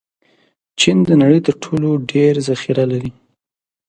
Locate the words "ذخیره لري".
2.47-3.11